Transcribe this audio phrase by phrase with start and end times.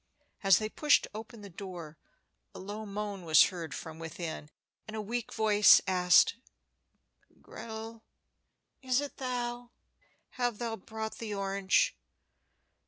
[0.41, 1.95] As they pushed open the door,
[2.55, 4.49] a low moan was heard from within,
[4.87, 6.37] and a weak voice asked,
[7.39, 8.01] "Gretel,
[8.81, 9.69] is it thou?
[10.31, 11.95] Hast thou brought the orange?"